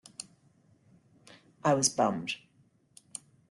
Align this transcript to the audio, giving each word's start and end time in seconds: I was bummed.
I 1.63 1.75
was 1.75 1.87
bummed. 1.89 2.37